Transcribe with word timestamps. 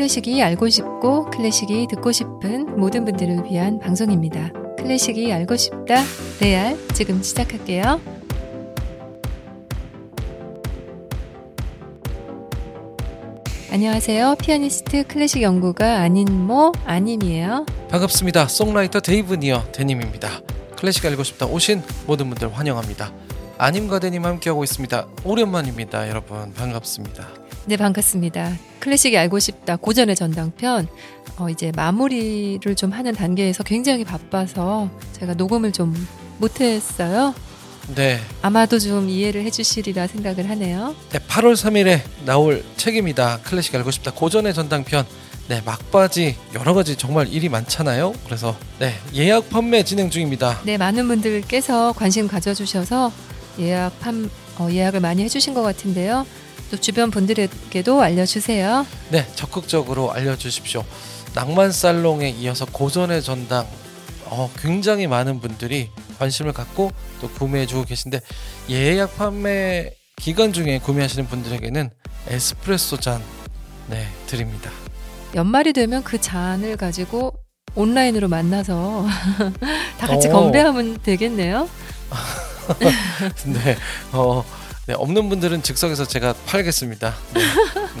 클래식이 0.00 0.42
알고 0.42 0.70
싶고 0.70 1.26
클래식이 1.26 1.88
듣고 1.90 2.10
싶은 2.10 2.80
모든 2.80 3.04
분들을 3.04 3.44
위한 3.44 3.78
방송입니다. 3.78 4.50
클래식이 4.78 5.30
알고 5.30 5.56
싶다 5.56 5.96
레알 6.40 6.74
지금 6.94 7.22
시작할게요. 7.22 8.00
안녕하세요. 13.70 14.36
피아니스트 14.36 15.06
클래식 15.06 15.42
연구가 15.42 15.98
안인모 15.98 16.72
아님이에요. 16.86 17.66
반갑습니다. 17.90 18.48
songwriter 18.48 19.00
데이브 19.00 19.34
니어 19.34 19.70
데님입니다. 19.70 20.40
클래식 20.78 21.04
알고 21.04 21.24
싶다 21.24 21.44
오신 21.44 21.82
모든 22.06 22.30
분들 22.30 22.56
환영합니다. 22.56 23.12
아님과 23.58 23.98
데님 23.98 24.24
함께하고 24.24 24.64
있습니다. 24.64 25.08
오랜만입니다. 25.24 26.08
여러분 26.08 26.54
반갑습니다. 26.54 27.39
네, 27.66 27.76
반갑습니다. 27.76 28.56
클래식이 28.80 29.16
알고 29.16 29.38
싶다 29.38 29.76
고전의 29.76 30.16
전당편 30.16 30.88
어, 31.38 31.48
이제 31.50 31.70
마무리를 31.76 32.74
좀 32.74 32.90
하는 32.92 33.14
단계에서 33.14 33.62
굉장히 33.62 34.04
바빠서 34.04 34.90
제가 35.12 35.34
녹음을 35.34 35.72
좀 35.72 35.94
못했어요. 36.38 37.34
네. 37.94 38.18
아마도 38.42 38.78
좀 38.78 39.08
이해를 39.08 39.42
해주시리라 39.44 40.06
생각을 40.06 40.48
하네요. 40.50 40.94
네, 41.10 41.18
8월 41.18 41.54
3일에 41.54 42.00
나올 42.24 42.64
책입니다. 42.76 43.40
클래식 43.42 43.74
알고 43.74 43.90
싶다 43.90 44.12
고전의 44.12 44.54
전당편. 44.54 45.04
네, 45.48 45.60
막바지 45.64 46.36
여러 46.54 46.74
가지 46.74 46.96
정말 46.96 47.28
일이 47.28 47.48
많잖아요. 47.48 48.14
그래서 48.24 48.56
네, 48.78 48.94
예약 49.14 49.50
판매 49.50 49.82
진행 49.82 50.08
중입니다. 50.08 50.60
네, 50.64 50.78
많은 50.78 51.08
분들께서 51.08 51.92
관심 51.92 52.28
가져주셔서 52.28 53.12
예약 53.58 53.98
판 54.00 54.30
어, 54.58 54.68
예약을 54.70 55.00
많이 55.00 55.22
해주신 55.24 55.54
것 55.54 55.62
같은데요. 55.62 56.24
또 56.70 56.76
주변 56.76 57.10
분들에게도 57.10 58.00
알려주세요. 58.00 58.86
네, 59.10 59.26
적극적으로 59.34 60.12
알려주십시오. 60.12 60.84
낭만 61.34 61.72
살롱에 61.72 62.30
이어서 62.30 62.64
고전의 62.66 63.22
전당 63.22 63.66
어, 64.26 64.50
굉장히 64.58 65.06
많은 65.06 65.40
분들이 65.40 65.90
관심을 66.18 66.52
갖고 66.52 66.92
또 67.20 67.28
구매해주고 67.30 67.84
계신데 67.84 68.20
예약 68.68 69.16
판매 69.16 69.92
기간 70.16 70.52
중에 70.52 70.78
구매하시는 70.78 71.26
분들에게는 71.28 71.90
에스프레소 72.28 72.98
잔 72.98 73.22
네, 73.88 74.06
드립니다. 74.26 74.70
연말이 75.34 75.72
되면 75.72 76.04
그 76.04 76.20
잔을 76.20 76.76
가지고 76.76 77.34
온라인으로 77.74 78.28
만나서 78.28 79.06
다 79.98 80.06
같이 80.06 80.28
오. 80.28 80.32
건배하면 80.32 80.98
되겠네요. 81.02 81.68
네, 83.46 83.76
어, 84.12 84.44
네, 84.86 84.94
없는 84.94 85.28
분들은 85.28 85.62
즉석에서 85.62 86.04
제가 86.06 86.34
팔겠습니다. 86.46 87.14
네, 87.34 87.40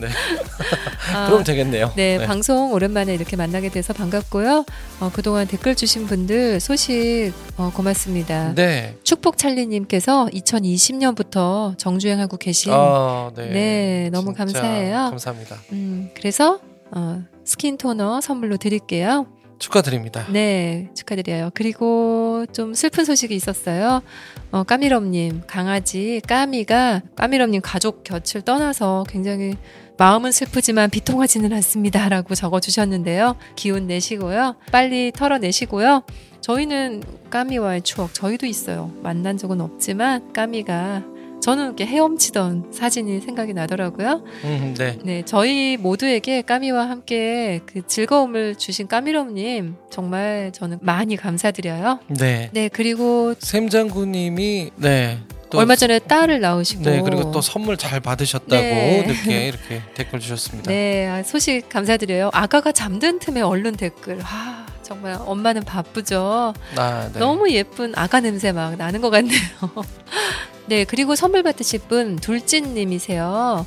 네. 0.00 0.08
아, 1.14 1.26
그럼 1.28 1.44
되겠네요. 1.44 1.92
네, 1.94 2.24
방송 2.26 2.72
오랜만에 2.72 3.14
이렇게 3.14 3.36
만나게 3.36 3.68
돼서 3.68 3.92
반갑고요. 3.92 4.64
어, 5.00 5.10
그동안 5.12 5.46
댓글 5.46 5.74
주신 5.74 6.06
분들 6.06 6.58
소식 6.58 7.32
어, 7.56 7.70
고맙습니다. 7.74 8.54
네. 8.54 8.96
축복 9.04 9.38
찰리님께서 9.38 10.28
2020년부터 10.32 11.76
정주행하고 11.78 12.38
계신 12.38 12.72
아, 12.74 13.30
네. 13.36 13.48
네, 13.50 14.10
너무 14.10 14.34
감사해요. 14.34 15.10
감사합니다. 15.10 15.56
음, 15.72 16.10
그래서 16.16 16.60
어, 16.90 17.22
스킨 17.44 17.76
토너 17.76 18.20
선물로 18.20 18.56
드릴게요. 18.56 19.26
축하드립니다. 19.60 20.26
네, 20.32 20.88
축하드려요. 20.94 21.50
그리고 21.54 22.46
좀 22.52 22.74
슬픈 22.74 23.04
소식이 23.04 23.34
있었어요. 23.36 24.02
어, 24.50 24.64
까미럼님, 24.64 25.42
강아지 25.46 26.20
까미가 26.26 27.02
까미럼님 27.14 27.60
가족 27.62 28.02
곁을 28.02 28.42
떠나서 28.42 29.04
굉장히 29.08 29.56
마음은 29.98 30.32
슬프지만 30.32 30.88
비통하지는 30.90 31.52
않습니다. 31.52 32.08
라고 32.08 32.34
적어주셨는데요. 32.34 33.36
기운 33.54 33.86
내시고요. 33.86 34.56
빨리 34.72 35.12
털어내시고요. 35.12 36.02
저희는 36.40 37.02
까미와의 37.28 37.82
추억, 37.82 38.14
저희도 38.14 38.46
있어요. 38.46 38.90
만난 39.02 39.36
적은 39.36 39.60
없지만 39.60 40.32
까미가 40.32 41.04
저는 41.40 41.66
이렇게 41.66 41.86
헤엄치던 41.86 42.72
사진이 42.72 43.20
생각이 43.20 43.54
나더라고요. 43.54 44.22
음, 44.44 44.74
네. 44.76 44.98
네, 45.02 45.22
저희 45.24 45.76
모두에게 45.76 46.42
까미와 46.42 46.88
함께 46.88 47.60
그 47.66 47.86
즐거움을 47.86 48.56
주신 48.56 48.86
까미럼님 48.88 49.76
정말 49.90 50.52
저는 50.52 50.78
많이 50.82 51.16
감사드려요. 51.16 52.00
네. 52.08 52.50
네, 52.52 52.68
그리고 52.68 53.34
샘 53.38 53.68
장군님이 53.68 54.70
네. 54.76 55.18
또 55.50 55.58
얼마 55.58 55.74
전에 55.74 55.98
딸을 55.98 56.40
낳으시고 56.40 56.82
네 56.82 57.00
그리고 57.00 57.32
또 57.32 57.40
선물 57.40 57.76
잘 57.76 57.98
받으셨다고 58.00 58.50
네. 58.54 59.04
늦게 59.06 59.48
이렇게 59.48 59.82
댓글 59.94 60.20
주셨습니다. 60.20 60.70
네, 60.70 61.08
아, 61.08 61.22
소식 61.24 61.68
감사드려요. 61.68 62.30
아가가 62.32 62.70
잠든 62.70 63.18
틈에 63.18 63.40
얼른 63.40 63.74
댓글. 63.74 64.20
아, 64.22 64.66
정말 64.82 65.18
엄마는 65.18 65.64
바쁘죠. 65.64 66.54
아, 66.76 67.10
네. 67.12 67.18
너무 67.18 67.50
예쁜 67.50 67.92
아가 67.96 68.20
냄새 68.20 68.52
막 68.52 68.76
나는 68.76 69.00
것 69.00 69.10
같네요. 69.10 69.40
네, 70.70 70.84
그리고 70.84 71.16
선물 71.16 71.42
받으실 71.42 71.80
분 71.80 72.14
둘찐님이세요. 72.14 73.66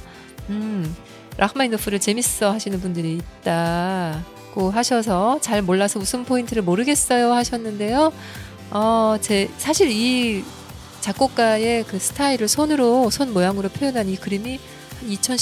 음, 0.49 0.95
라흐마니노프를 1.35 1.99
재밌어 1.99 2.49
하시는 2.49 2.79
분들이 2.79 3.19
있다고 3.41 4.71
하셔서 4.71 5.37
잘 5.41 5.61
몰라서 5.61 5.99
웃음 5.99 6.23
포인트를 6.23 6.63
모르겠어요 6.63 7.33
하셨는데요. 7.33 8.13
어, 8.71 9.17
제 9.19 9.49
사실 9.57 9.91
이 9.91 10.45
작곡가의 11.01 11.83
그 11.83 11.99
스타일을 11.99 12.47
손으로 12.47 13.09
손 13.09 13.33
모양으로 13.33 13.67
표현한 13.67 14.07
이 14.07 14.15
그림이 14.15 14.57
한 15.01 15.37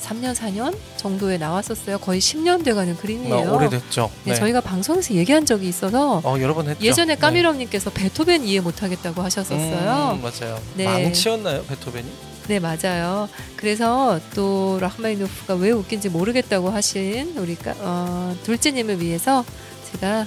2013년 0.00 0.34
4년 0.34 0.76
정도에 0.96 1.38
나왔었어요. 1.38 1.98
거의 1.98 2.20
10년 2.20 2.64
돼가는 2.64 2.96
그림이에요. 2.96 3.34
아, 3.50 3.52
오래됐죠. 3.52 4.10
네, 4.24 4.34
저희가 4.34 4.60
방송에서 4.60 5.14
얘기한 5.14 5.46
적이 5.46 5.68
있어서 5.68 6.20
어 6.24 6.40
여러 6.40 6.54
번 6.54 6.68
했죠. 6.68 6.84
예전에 6.84 7.14
네. 7.14 7.20
까미럼님께서 7.20 7.90
베토벤 7.90 8.44
이해 8.44 8.60
못하겠다고 8.60 9.22
하셨었어요. 9.22 10.18
음, 10.18 10.22
맞아요. 10.22 10.60
네. 10.74 10.84
망치였나요 10.84 11.64
베토벤이? 11.64 12.08
네, 12.48 12.58
맞아요. 12.58 13.28
그래서 13.56 14.18
또 14.34 14.78
라흐마니노프가 14.80 15.54
왜 15.54 15.70
웃긴지 15.70 16.08
모르겠다고 16.08 16.70
하신 16.70 17.36
우리 17.38 17.54
까- 17.54 17.74
어, 17.78 18.34
둘째님을 18.42 19.00
위해서 19.00 19.44
제가 19.92 20.26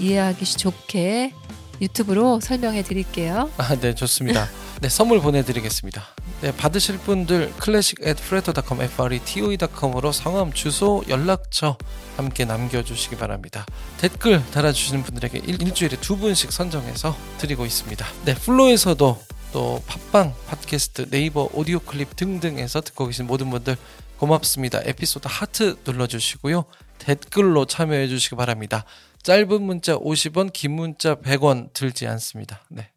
이해하기 0.00 0.44
좋게 0.44 1.32
유튜브로 1.80 2.40
설명해 2.40 2.82
드릴게요. 2.82 3.50
아, 3.56 3.76
네 3.76 3.94
좋습니다. 3.94 4.48
네 4.80 4.88
선물 4.88 5.20
보내드리겠습니다. 5.20 6.02
네 6.40 6.56
받으실 6.56 6.96
분들 6.96 7.52
클래식 7.58 8.00
at 8.00 8.22
freto.com 8.22 8.80
f 8.80 9.02
r 9.02 9.14
e 9.14 9.18
t 9.18 9.42
o 9.42 9.52
e.com으로 9.52 10.10
성함, 10.10 10.54
주소, 10.54 11.04
연락처 11.06 11.76
함께 12.16 12.46
남겨주시기 12.46 13.16
바랍니다. 13.16 13.66
댓글 13.98 14.42
달아주시는 14.52 15.02
분들에게 15.02 15.42
일, 15.44 15.60
일주일에 15.60 15.98
두 16.00 16.16
분씩 16.16 16.50
선정해서 16.50 17.14
드리고 17.36 17.66
있습니다. 17.66 18.06
네 18.24 18.34
플로에서도 18.34 19.22
또 19.52 19.82
팟빵, 19.86 20.34
팟캐스트, 20.46 21.10
네이버 21.10 21.50
오디오 21.52 21.80
클립 21.80 22.16
등등에서 22.16 22.80
듣고 22.80 23.04
계신 23.04 23.26
모든 23.26 23.50
분들 23.50 23.76
고맙습니다. 24.16 24.80
에피소드 24.82 25.28
하트 25.30 25.76
눌러주시고요. 25.84 26.64
댓글로 26.96 27.66
참여해 27.66 28.08
주시기 28.08 28.34
바랍니다. 28.34 28.86
짧은 29.22 29.60
문자 29.60 29.98
50원, 29.98 30.54
긴 30.54 30.72
문자 30.72 31.16
100원 31.16 31.74
들지 31.74 32.06
않습니다. 32.06 32.64
네. 32.70 32.90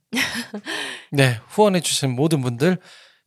네, 1.12 1.40
후원해 1.48 1.80
주신 1.80 2.16
모든 2.16 2.42
분들 2.42 2.78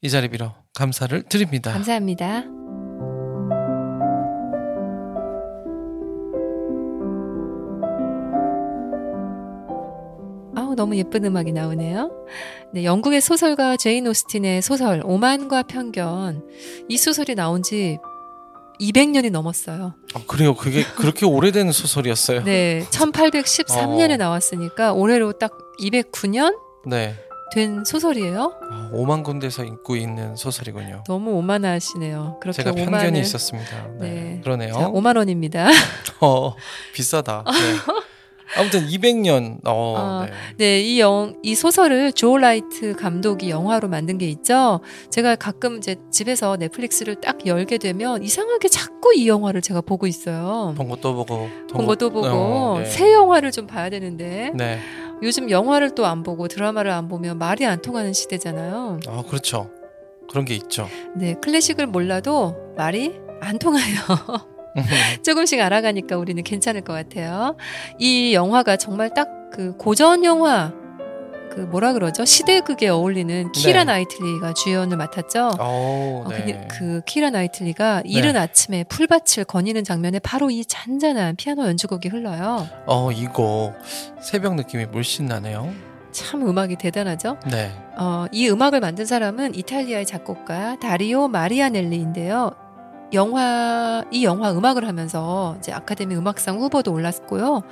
이 0.02 0.10
자리 0.10 0.28
빌어 0.28 0.54
감사를 0.74 1.22
드립니다. 1.28 1.72
감사합니다. 1.72 2.44
아우 10.56 10.74
너무 10.74 10.96
예쁜 10.96 11.24
음악이 11.24 11.52
나오네요. 11.52 12.10
네, 12.72 12.84
영국의 12.84 13.20
소설가 13.20 13.76
제인 13.76 14.06
오스틴의 14.06 14.62
소설 14.62 15.02
오만과 15.04 15.64
편견 15.64 16.42
이 16.88 16.96
소설이 16.96 17.34
나온 17.34 17.62
지 17.62 17.98
200년이 18.80 19.30
넘었어요. 19.30 19.94
아, 20.14 20.20
그래요. 20.26 20.54
그게 20.54 20.82
그렇게 20.84 21.24
오래된 21.24 21.72
소설이었어요. 21.72 22.44
네, 22.44 22.84
1813년에 22.90 24.12
어. 24.14 24.16
나왔으니까 24.16 24.92
올해로 24.92 25.32
딱 25.32 25.52
209년 25.80 26.56
네. 26.86 27.14
된 27.52 27.84
소설이에요. 27.84 28.54
아, 28.70 28.90
오만 28.92 29.22
군데서 29.22 29.64
읽고 29.64 29.96
있는 29.96 30.34
소설이군요. 30.36 31.04
너무 31.06 31.32
오만하시네요. 31.32 32.38
그렇게 32.40 32.56
제가 32.56 32.72
편견이 32.72 32.88
오만을 32.88 33.20
있었습니다. 33.20 33.88
네. 34.00 34.08
네. 34.08 34.40
그러네요. 34.42 34.72
자, 34.72 34.88
5만 34.88 35.16
원입니다. 35.16 35.68
어, 36.20 36.54
비싸다. 36.92 37.44
네. 37.46 37.92
아무튼 38.56 38.86
200년. 38.86 39.60
어, 39.64 39.70
어, 39.98 40.24
네. 40.24 40.32
네, 40.56 40.80
이 40.80 41.00
영, 41.00 41.34
이 41.42 41.54
소설을 41.54 42.12
조 42.12 42.38
라이트 42.38 42.94
감독이 42.94 43.50
영화로 43.50 43.88
만든 43.88 44.18
게 44.18 44.28
있죠. 44.28 44.80
제가 45.10 45.36
가끔 45.36 45.78
이제 45.78 45.96
집에서 46.10 46.56
넷플릭스를 46.56 47.20
딱 47.20 47.44
열게 47.46 47.78
되면 47.78 48.22
이상하게 48.22 48.68
자꾸 48.68 49.14
이 49.14 49.28
영화를 49.28 49.62
제가 49.62 49.80
보고 49.80 50.06
있어요. 50.06 50.74
본 50.76 50.88
것도 50.88 51.14
보고 51.14 51.48
본 51.70 51.86
것도 51.86 52.10
보고 52.10 52.26
어, 52.28 52.78
네. 52.78 52.86
새 52.86 53.12
영화를 53.12 53.50
좀 53.50 53.66
봐야 53.66 53.90
되는데 53.90 54.52
네. 54.54 54.80
요즘 55.22 55.50
영화를 55.50 55.94
또 55.94 56.04
안 56.06 56.22
보고 56.22 56.48
드라마를 56.48 56.90
안 56.90 57.08
보면 57.08 57.38
말이 57.38 57.64
안 57.66 57.80
통하는 57.80 58.12
시대잖아요. 58.12 59.00
아, 59.08 59.22
그렇죠. 59.26 59.70
그런 60.28 60.44
게 60.44 60.54
있죠. 60.54 60.88
네, 61.14 61.34
클래식을 61.34 61.86
몰라도 61.86 62.56
말이 62.76 63.14
안 63.40 63.58
통해요. 63.58 63.96
조금씩 65.24 65.60
알아가니까 65.60 66.16
우리는 66.16 66.42
괜찮을 66.42 66.82
것 66.82 66.92
같아요. 66.92 67.56
이 67.98 68.34
영화가 68.34 68.76
정말 68.76 69.10
딱 69.14 69.36
그 69.56 69.74
고전 69.78 70.22
영화 70.24 70.74
그 71.50 71.60
뭐라 71.60 71.92
그러죠? 71.92 72.24
시대극에 72.24 72.88
어울리는 72.88 73.52
키라 73.52 73.80
네. 73.80 73.92
나이틀리가 73.92 74.54
주연을 74.54 74.96
맡았죠. 74.96 75.56
오, 75.58 76.24
어, 76.24 76.24
네. 76.28 76.36
근데 76.36 76.68
그 76.70 77.00
키라 77.06 77.30
나이틀리가 77.30 78.02
이른 78.04 78.36
아침에 78.36 78.84
풀밭을 78.84 79.44
거니는 79.44 79.84
장면에 79.84 80.18
바로 80.18 80.50
이 80.50 80.64
잔잔한 80.64 81.36
피아노 81.36 81.66
연주곡이 81.66 82.08
흘러요. 82.08 82.66
어, 82.86 83.10
이거 83.12 83.74
새벽 84.20 84.54
느낌이 84.54 84.86
물씬 84.86 85.26
나네요. 85.26 85.72
참 86.12 86.48
음악이 86.48 86.76
대단하죠. 86.76 87.38
네. 87.50 87.70
어, 87.98 88.26
이 88.32 88.48
음악을 88.48 88.80
만든 88.80 89.04
사람은 89.04 89.54
이탈리아의 89.54 90.06
작곡가 90.06 90.78
다리오 90.78 91.28
마리아넬리인데요. 91.28 92.52
영화 93.12 94.04
이 94.10 94.24
영화 94.24 94.50
음악을 94.52 94.86
하면서 94.86 95.56
이제 95.58 95.72
아카데미 95.72 96.16
음악상 96.16 96.58
후보도 96.58 96.92
올랐고요. 96.92 97.62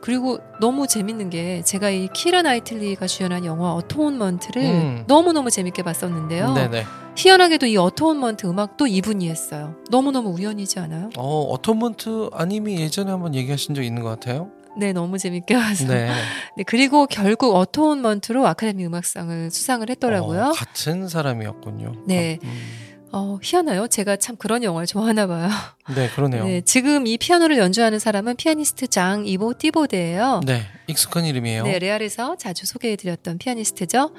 그리고 0.00 0.38
너무 0.60 0.86
재밌는 0.86 1.30
게 1.30 1.62
제가 1.62 1.90
이 1.90 2.08
키라 2.08 2.42
나이틀리가 2.42 3.06
주연한 3.06 3.44
영화 3.44 3.74
Atonement를 3.74 4.62
음. 4.62 5.04
너무너무 5.06 5.50
재밌게 5.50 5.82
봤었는데요. 5.82 6.54
네네. 6.54 6.84
희한하게도 7.16 7.66
이 7.66 7.76
Atonement 7.76 8.46
음악도 8.46 8.86
이분이 8.86 9.28
했어요. 9.28 9.74
너무너무 9.90 10.30
우연이지 10.30 10.78
않아요? 10.78 11.10
어, 11.16 11.42
Atonement 11.50 12.30
아님이 12.32 12.80
예전에 12.80 13.10
한번 13.10 13.34
얘기하신 13.34 13.74
적 13.74 13.82
있는 13.82 14.02
것 14.02 14.08
같아요. 14.08 14.50
네, 14.76 14.92
너무 14.92 15.18
재밌게 15.18 15.54
봐서. 15.54 15.86
네. 15.86 16.08
네, 16.56 16.62
그리고 16.64 17.06
결국 17.06 17.54
Atonement로 17.56 18.46
아카데미 18.46 18.86
음악상을 18.86 19.50
수상을 19.50 19.88
했더라고요. 19.90 20.44
어, 20.44 20.52
같은 20.52 21.08
사람이었군요. 21.08 21.92
네. 22.06 22.38
음, 22.44 22.89
어, 23.12 23.38
희한해요. 23.42 23.88
제가 23.88 24.16
참 24.16 24.36
그런 24.36 24.62
영화를 24.62 24.86
좋아하나 24.86 25.26
봐요. 25.26 25.48
네, 25.96 26.08
그러네요. 26.10 26.44
네, 26.44 26.50
네. 26.52 26.60
지금 26.60 27.06
이 27.08 27.18
피아노를 27.18 27.58
연주하는 27.58 27.98
사람은 27.98 28.36
피아니스트 28.36 28.86
장 28.86 29.26
이브 29.26 29.54
티보데예요. 29.58 30.40
익숙한 30.86 31.24
이름이에요. 31.24 31.64
네, 31.64 31.78
레알에서 31.80 32.36
자주 32.36 32.66
소개해드렸던 32.66 33.38
피아니스트죠. 33.38 34.14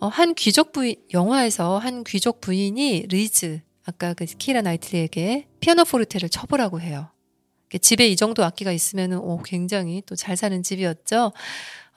어, 0.00 0.06
한 0.06 0.34
귀족 0.34 0.70
부인 0.72 0.94
영화에서 1.12 1.78
한 1.78 2.04
귀족 2.04 2.40
부인이 2.40 3.06
리즈 3.08 3.60
아까 3.84 4.14
그 4.14 4.24
키라 4.26 4.62
나이틀리에게 4.62 5.46
피아노 5.58 5.84
포르테를 5.84 6.28
쳐보라고 6.28 6.80
해요. 6.80 7.08
집에 7.80 8.06
이 8.06 8.14
정도 8.14 8.44
악기가 8.44 8.70
있으면은 8.70 9.18
오, 9.18 9.42
굉장히 9.42 10.02
또 10.06 10.14
잘 10.14 10.36
사는 10.36 10.62
집이었죠. 10.62 11.32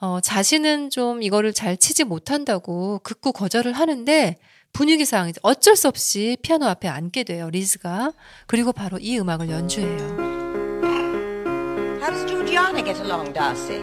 어, 0.00 0.18
자신은 0.20 0.90
좀 0.90 1.22
이거를 1.22 1.52
잘 1.52 1.76
치지 1.76 2.02
못한다고 2.04 2.98
극구 3.04 3.32
거절을 3.32 3.72
하는데 3.72 4.36
분위기상 4.72 5.28
이제 5.28 5.38
어쩔 5.42 5.76
수 5.76 5.88
없이 5.88 6.36
피아노 6.42 6.66
앞에 6.66 6.88
앉게 6.88 7.24
돼요, 7.24 7.50
리즈가. 7.50 8.12
그리고 8.46 8.72
바로 8.72 8.98
이 8.98 9.18
음악을 9.18 9.50
연주해요. 9.50 10.32
How 12.00 12.10
does 12.10 12.26
Georgiana 12.26 12.82
get 12.82 13.00
along, 13.00 13.32
Darcy? 13.32 13.80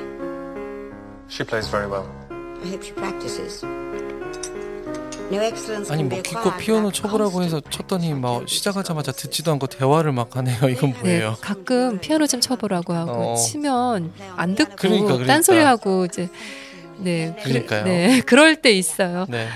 She 1.30 1.46
plays 1.48 1.70
very 1.70 1.88
well. 1.88 2.08
I 2.64 2.68
hope 2.70 2.84
she 2.84 2.94
practices. 2.94 3.64
No 5.32 5.40
excellence 5.44 5.94
아니 5.94 6.04
뭐 6.04 6.20
기껏 6.24 6.58
피아노 6.58 6.92
쳐보라고 6.92 7.44
해서 7.44 7.62
쳤더니 7.70 8.16
막 8.16 8.30
practice. 8.40 8.58
시작하자마자 8.58 9.12
듣지도 9.12 9.52
않고 9.52 9.68
대화를 9.68 10.12
막 10.12 10.36
하네요. 10.36 10.68
이건 10.68 10.94
네, 10.94 11.00
뭐예요? 11.02 11.38
가끔 11.40 12.00
피아노 12.00 12.26
좀 12.26 12.42
쳐보라고 12.42 12.94
하고 12.94 13.34
어. 13.34 13.36
치면 13.36 14.12
안 14.36 14.56
듣고 14.56 14.76
그러니까, 14.76 15.06
그러니까. 15.06 15.28
딴소리 15.28 15.60
하고 15.60 16.06
이제 16.06 16.30
네, 16.98 17.36
그러니까요. 17.44 17.84
네, 17.84 18.22
그럴 18.26 18.56
때 18.56 18.72
있어요. 18.72 19.28
네. 19.30 19.48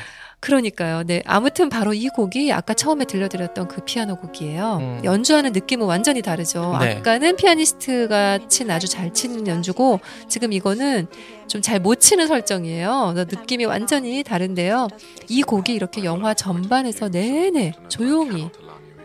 그러니까요. 0.44 1.04
네, 1.04 1.24
아무튼 1.26 1.70
바로 1.70 1.94
이 1.94 2.10
곡이 2.10 2.52
아까 2.52 2.74
처음에 2.74 3.06
들려드렸던 3.06 3.70
그 3.70 3.80
피아노 3.86 4.18
곡이에요. 4.18 4.78
음. 4.82 5.02
연주하는 5.06 5.54
느낌은 5.54 5.88
완전히 5.88 6.22
다르죠. 6.22 6.78
네. 6.82 6.98
아까는 6.98 7.38
피아니스트가 7.38 8.50
친 8.50 8.70
아주 8.70 8.90
잘 8.90 9.14
치는 9.14 9.48
연주고 9.48 10.02
지금 10.28 10.52
이거는 10.52 11.08
좀 11.48 11.62
잘 11.62 11.80
못 11.80 11.96
치는 12.02 12.28
설정이에요. 12.28 13.14
느낌이 13.16 13.64
완전히 13.64 14.22
다른데요. 14.22 14.90
이 15.30 15.44
곡이 15.44 15.74
이렇게 15.74 16.04
영화 16.04 16.34
전반에서 16.34 17.08
내내 17.08 17.72
조용히 17.88 18.50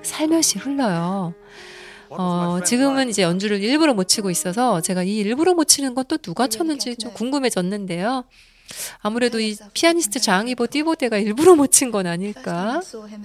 살며시 0.02 0.58
흘러요. 0.58 1.34
어, 2.10 2.58
지금은 2.64 3.10
이제 3.10 3.22
연주를 3.22 3.62
일부러 3.62 3.94
못 3.94 4.04
치고 4.08 4.30
있어서 4.30 4.80
제가 4.80 5.04
이 5.04 5.18
일부러 5.18 5.54
못 5.54 5.64
치는 5.66 5.94
건 5.94 6.04
또 6.08 6.16
누가 6.16 6.48
쳤는지 6.48 6.96
좀 6.96 7.12
궁금해졌는데요. 7.12 8.24
아무래도 9.00 9.40
이 9.40 9.56
피아니스트 9.74 10.20
장이보 10.20 10.66
띠보데가 10.66 11.18
일부러 11.18 11.54
못 11.54 11.68
친 11.72 11.90
건 11.90 12.06
아닐까? 12.06 12.80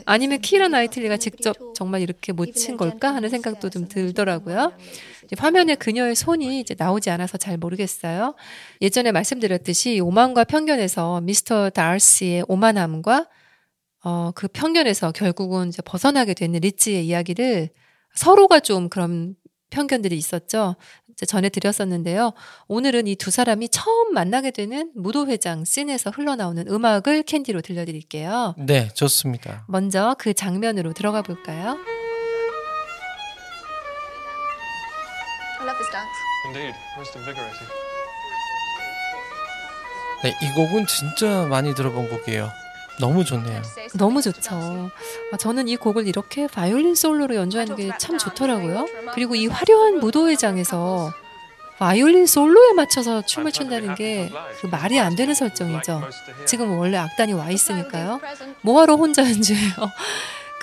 아니면 0.06 0.40
키라 0.42 0.68
나이틀리가 0.70 1.18
직접 1.18 1.56
정말 1.76 2.02
이렇게 2.02 2.32
못 2.32 2.54
친 2.54 2.78
걸까 2.78 3.14
하는 3.16 3.30
생각도 3.30 3.70
좀 3.70 3.88
들더라고요. 3.88 4.74
이제 5.26 5.36
화면에 5.38 5.76
그녀의 5.76 6.16
손이 6.16 6.60
이제 6.60 6.76
나오지 6.78 7.10
않아서 7.10 7.38
잘 7.38 7.58
모르겠어요. 7.58 8.36
예전에 8.82 9.12
말씀드렸듯이 9.12 10.00
오만과 10.00 10.44
편견에서 10.46 11.22
미스터 11.22 11.70
다르시의 11.72 12.46
오만함과 12.48 13.28
어, 14.06 14.32
그 14.36 14.48
편견에서 14.50 15.12
결국은 15.14 15.70
이제 15.70 15.82
벗어나게 15.82 16.34
되는 16.34 16.60
리치의 16.60 17.06
이야기를 17.08 17.70
서로가 18.16 18.60
좀 18.60 18.90
그런 18.90 19.36
편견들이 19.70 20.16
있었죠. 20.16 20.76
이제 21.14 21.26
전해드렸었는데요. 21.26 22.34
오늘은 22.68 23.08
이 23.08 23.16
두 23.16 23.32
사람이 23.32 23.70
처음 23.70 24.14
만나게 24.14 24.52
되는 24.52 24.92
무도회장 24.96 25.64
씬에서 25.66 26.10
흘러나오는 26.10 26.68
음악을 26.68 27.24
캔디로 27.24 27.62
들려드릴게요. 27.62 28.56
네, 28.58 28.90
좋습니다. 28.94 29.64
먼저 29.68 30.16
그 30.20 30.34
장면으로 30.34 30.94
들어가 30.94 31.22
볼까요? 31.22 31.78
네, 40.24 40.34
이 40.42 40.50
곡은 40.56 40.88
진짜 40.88 41.46
많이 41.48 41.74
들어본 41.76 42.10
곡이에요. 42.10 42.52
너무 43.00 43.24
좋네요. 43.26 43.62
너무 43.96 44.22
좋죠. 44.22 44.90
아, 45.32 45.38
저는 45.38 45.68
이 45.68 45.76
곡을 45.78 46.08
이렇게 46.08 46.48
바이올린 46.48 46.96
솔로로 46.96 47.36
연주하는 47.36 47.76
게 47.76 47.90
참 47.98 48.18
좋더라고요. 48.18 48.86
그리고 49.14 49.36
이 49.36 49.48
화려한 49.48 50.00
무도회장에서 50.00 51.12
바이올린 51.80 52.26
솔로에 52.28 52.74
맞춰서 52.74 53.22
춤을 53.24 53.52
춘다는 53.52 53.96
게 53.96 54.30
그 54.62 54.68
말이 54.68 55.00
안 55.00 55.16
되는 55.16 55.34
설정이죠. 55.34 56.02
지금 56.46 56.78
원래 56.78 56.98
악단이 56.98 57.34
와 57.34 57.50
있으니까요. 57.50 58.20
뭐하러 58.62 58.96
혼자 58.96 59.24
연주해요? 59.24 59.72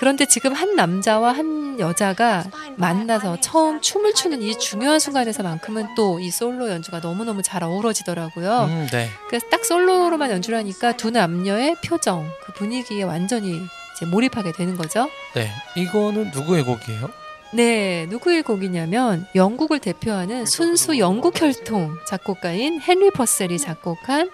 그런데 0.01 0.25
지금 0.25 0.53
한 0.53 0.75
남자와 0.75 1.31
한 1.31 1.79
여자가 1.79 2.45
만나서 2.75 3.39
처음 3.39 3.81
춤을 3.81 4.15
추는 4.15 4.41
이 4.41 4.57
중요한 4.57 4.99
순간에서만큼은 4.99 5.93
또 5.95 6.17
이 6.19 6.31
솔로 6.31 6.69
연주가 6.71 6.99
너무너무 6.99 7.43
잘 7.43 7.63
어우러지더라고요. 7.63 8.65
음, 8.67 8.87
네. 8.91 9.09
그래서 9.29 9.45
딱 9.51 9.63
솔로로만 9.63 10.31
연주를 10.31 10.57
하니까 10.57 10.97
두 10.97 11.11
남녀의 11.11 11.75
표정, 11.85 12.27
그 12.43 12.51
분위기에 12.53 13.03
완전히 13.03 13.61
이제 13.95 14.05
몰입하게 14.07 14.53
되는 14.53 14.75
거죠. 14.75 15.07
네. 15.35 15.51
이거는 15.75 16.31
누구의 16.33 16.63
곡이에요? 16.63 17.09
네, 17.53 18.07
누구의 18.09 18.41
곡이냐면 18.41 19.27
영국을 19.35 19.77
대표하는 19.77 20.47
순수 20.47 20.97
영국 20.97 21.39
혈통 21.39 21.97
작곡가인 22.07 22.81
헨리 22.81 23.11
퍼셀이 23.11 23.59
작곡한 23.59 24.31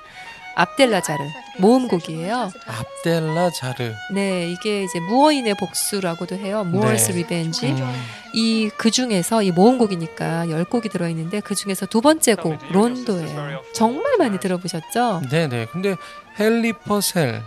압델라자르 0.57 1.23
모음곡이에요. 1.59 2.51
압델라자르. 2.65 3.93
네, 4.11 4.49
이게 4.49 4.83
이제 4.83 4.99
무어인의 4.99 5.53
복수라고도 5.55 6.35
해요. 6.35 6.63
Moor's 6.63 7.11
네. 7.11 7.19
Revenge. 7.19 7.67
음, 7.67 8.05
이그 8.33 8.89
중에서 8.89 9.43
이 9.43 9.51
모음곡이니까 9.51 10.49
열 10.49 10.65
곡이 10.65 10.89
들어 10.89 11.07
있는데 11.09 11.41
그 11.41 11.53
중에서 11.53 11.85
두 11.85 12.01
번째 12.01 12.35
곡 12.35 12.57
론도예요. 12.71 13.61
정말 13.73 14.17
많이 14.17 14.39
들어보셨죠? 14.39 15.21
네 15.29 15.47
네. 15.47 15.67
근데 15.71 15.95
헨리 16.39 16.73
퍼셀. 16.73 17.43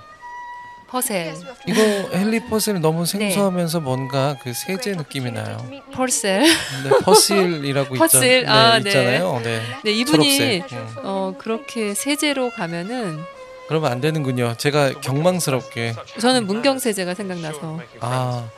퍼셀, 0.91 1.35
이거 1.69 1.81
헨리 2.13 2.41
퍼셀 2.47 2.75
네. 2.75 2.81
너무 2.81 3.07
생소하면서 3.07 3.79
뭔가 3.79 4.37
그 4.43 4.53
세제 4.53 4.93
느낌이 4.93 5.31
나요. 5.31 5.65
퍼셀. 5.93 6.43
네, 6.43 6.91
퍼실이라고 7.05 7.95
퍼실, 7.95 8.41
있잖, 8.41 8.57
아, 8.57 8.79
네, 8.79 8.83
네. 8.83 8.91
있잖아요. 8.91 9.41
네. 9.45 9.63
네, 9.85 9.91
이분이 9.93 10.37
초록색. 10.39 10.73
음. 10.73 10.95
어 11.05 11.35
그렇게 11.39 11.95
세제로 11.95 12.51
가면은 12.51 13.21
그러면 13.69 13.93
안 13.93 14.01
되는군요. 14.01 14.57
제가 14.57 14.95
경망스럽게 15.01 15.95
저는 16.19 16.49
문경 16.49 16.81
세제가 16.81 17.15
생각나서 17.15 17.79
아, 18.01 18.49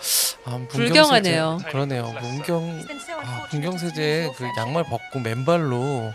아. 0.46 0.60
불경하네요. 0.70 1.58
그러네요. 1.70 2.14
문경 2.22 2.82
아, 3.22 3.46
문경 3.52 3.76
세제 3.76 4.30
그 4.38 4.48
양말 4.56 4.84
벗고 4.84 5.20
맨발로 5.20 6.12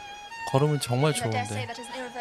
걸으면 0.48 0.80
정말 0.80 1.13
좋은데. 1.13 1.68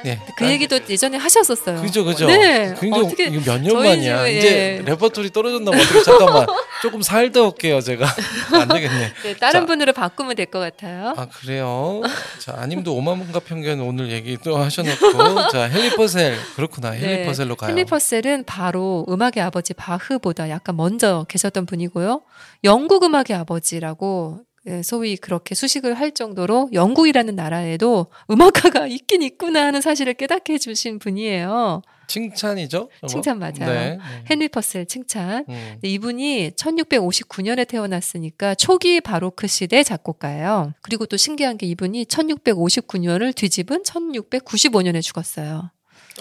네. 0.05 0.21
그 0.37 0.47
얘기도 0.49 0.79
예전에 0.89 1.17
하셨었어요. 1.17 1.81
그죠 1.81 2.05
그죠. 2.05 2.27
네. 2.27 2.75
굉장히 2.79 3.07
어떻게 3.07 3.25
이거 3.27 3.53
몇년 3.53 3.71
저희 3.71 3.89
만이야. 3.89 4.19
집에, 4.19 4.39
이제 4.39 4.49
예. 4.79 4.83
레퍼토리 4.85 5.31
떨어졌나 5.31 5.71
봐. 5.71 5.79
잠깐만 6.05 6.47
조금 6.83 7.03
살다 7.03 7.43
올게요 7.43 7.81
제가. 7.81 8.07
안 8.53 8.69
되겠네. 8.69 9.13
네, 9.23 9.37
다른 9.37 9.61
자. 9.63 9.67
분으로 9.67 9.93
바꾸면 9.93 10.35
될 10.37 10.47
것 10.47 10.59
같아요. 10.61 11.15
아 11.17 11.27
그래요. 11.27 12.03
자 12.39 12.55
아님도 12.59 12.95
오만과 12.95 13.41
편견 13.41 13.81
오늘 13.81 14.11
얘기 14.11 14.37
또 14.45 14.57
하셔놓고 14.57 15.49
자 15.51 15.69
헨리 15.73 15.95
퍼셀 15.97 16.37
그렇구나 16.57 16.95
헨리 16.95 17.03
네, 17.07 17.27
퍼셀로 17.27 17.57
가요. 17.57 17.71
헨리 17.73 17.85
퍼셀은 17.85 18.45
바로 18.45 19.05
음악의 19.09 19.41
아버지 19.43 19.75
바흐보다 19.75 20.49
약간 20.51 20.77
먼저 20.77 21.25
계셨던 21.29 21.67
분이고요. 21.67 22.23
영국 22.65 23.03
음악의 23.05 23.37
아버지라고 23.37 24.41
예, 24.41 24.47
소위 24.83 25.17
그렇게 25.17 25.55
수식을 25.55 25.95
할 25.95 26.13
정도로 26.13 26.71
영국이라는 26.73 27.35
나라에도 27.37 28.07
음악가가 28.31 28.87
있긴 28.89 29.23
있구나 29.23 29.67
하는 29.67 29.81
사실을 29.81 30.15
깨닫게 30.15 30.55
해주신 30.55 30.99
분이에요. 30.99 31.83
칭찬이죠? 32.09 32.89
저거? 33.01 33.07
칭찬 33.09 33.39
맞아요. 33.39 33.55
네. 33.67 33.99
헨리 34.31 34.49
퍼셀 34.49 34.87
칭찬. 34.87 35.45
음. 35.49 35.77
이분이 35.83 36.53
1659년에 36.53 37.67
태어났으니까 37.67 38.55
초기 38.55 39.01
바로크 39.01 39.47
시대 39.47 39.83
작곡가예요. 39.83 40.73
그리고 40.83 41.07
또 41.07 41.17
신기한 41.17 41.59
게 41.59 41.67
이분이 41.67 42.05
1659년을 42.05 43.35
뒤집은 43.35 43.83
1695년에 43.83 45.03
죽었어요. 45.03 45.71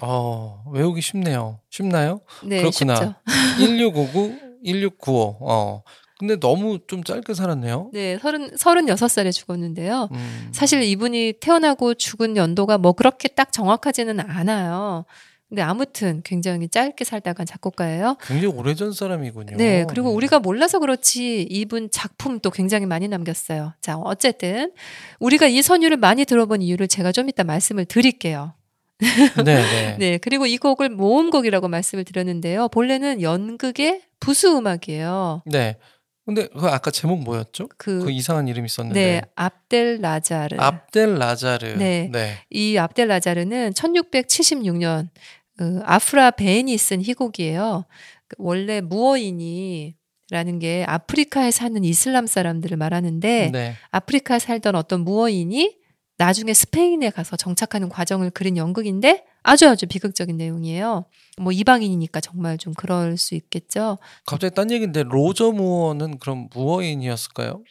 어, 0.02 0.64
외우기 0.72 1.02
쉽네요. 1.02 1.60
쉽나요? 1.70 2.22
네, 2.44 2.60
그렇구나. 2.60 2.96
쉽죠. 2.96 3.16
1659, 3.60 4.40
1695. 4.64 5.38
어. 5.42 5.84
근데 6.18 6.40
너무 6.40 6.80
좀 6.88 7.04
짧게 7.04 7.34
살았네요. 7.34 7.90
네, 7.94 8.18
30, 8.18 8.56
36살에 8.56 9.34
죽었는데요. 9.34 10.10
음. 10.12 10.50
사실 10.54 10.82
이분이 10.82 11.34
태어나고 11.42 11.96
죽은 11.96 12.38
연도가 12.38 12.78
뭐 12.78 12.94
그렇게 12.94 13.28
딱 13.28 13.52
정확하지는 13.52 14.20
않아요. 14.22 15.06
근데 15.50 15.62
아무튼 15.62 16.22
굉장히 16.24 16.68
짧게 16.68 17.06
살다간 17.06 17.46
작곡가예요. 17.46 18.18
굉장히 18.22 18.54
오래전 18.56 18.94
사람이군요. 18.94 19.58
네, 19.58 19.86
그리고 19.88 20.10
우리가 20.10 20.40
몰라서 20.40 20.80
그렇지 20.80 21.44
이분 21.44 21.90
작품도 21.92 22.50
굉장히 22.50 22.86
많이 22.86 23.08
남겼어요. 23.08 23.74
자, 23.80 23.98
어쨌든 23.98 24.72
우리가 25.20 25.48
이 25.48 25.62
선율을 25.62 25.98
많이 25.98 26.26
들어본 26.26 26.62
이유를 26.62 26.88
제가 26.88 27.12
좀 27.12 27.30
이따 27.30 27.44
말씀을 27.44 27.86
드릴게요. 27.86 28.54
네, 29.00 29.44
네. 29.44 29.98
네, 30.00 30.18
그리고 30.18 30.46
이 30.46 30.58
곡을 30.58 30.90
모음곡이라고 30.90 31.68
말씀을 31.68 32.06
드렸는데요. 32.06 32.68
본래는 32.70 33.22
연극의 33.22 34.02
부수 34.20 34.58
음악이에요. 34.58 35.44
네. 35.46 35.78
근데 36.26 36.48
그 36.48 36.66
아까 36.68 36.90
제목 36.90 37.24
뭐였죠? 37.24 37.70
그, 37.78 38.04
그 38.04 38.12
이상한 38.12 38.48
이름 38.48 38.66
있었는데. 38.66 39.00
네, 39.00 39.22
압델 39.36 40.02
라자르. 40.02 40.58
압델 40.60 41.16
라자르. 41.20 41.78
네. 41.78 42.10
네. 42.12 42.40
이 42.50 42.78
압델 42.78 43.08
라자르는 43.08 43.74
1676년 43.74 45.10
그 45.58 45.82
아프라 45.86 46.32
베인이 46.32 46.76
쓴 46.78 47.02
희곡이에요. 47.04 47.86
그 48.28 48.36
원래 48.40 48.82
무어인이 48.82 49.96
라는 50.32 50.58
게 50.58 50.84
아프리카에 50.88 51.52
사는 51.52 51.84
이슬람 51.84 52.26
사람들을 52.26 52.76
말하는데 52.78 53.52
네. 53.54 53.76
아프리카에 53.92 54.40
살던 54.40 54.76
어떤 54.76 55.02
무어인이 55.02 55.78
나중에 56.18 56.54
스페인에 56.54 57.10
가서 57.10 57.36
정착하는 57.36 57.90
과정을 57.90 58.30
그린 58.30 58.58
연극인데 58.58 59.26
아주 59.44 59.68
아주 59.68 59.86
비극적인 59.86 60.38
내용이에요. 60.38 61.06
뭐 61.40 61.52
이방인이니까 61.52 62.22
정말 62.22 62.58
좀 62.58 62.74
그럴 62.74 63.18
수 63.18 63.36
있겠죠. 63.36 63.98
갑자기 64.26 64.56
딴 64.56 64.72
얘기인데 64.72 65.04
로저 65.04 65.52
무어는 65.52 66.20
그럼 66.20 66.50
무어인이었을까요? 66.54 67.62